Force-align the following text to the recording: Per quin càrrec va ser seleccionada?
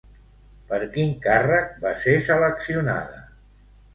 Per 0.71 0.77
quin 0.95 1.11
càrrec 1.25 1.77
va 1.85 1.91
ser 2.05 2.15
seleccionada? 2.31 3.21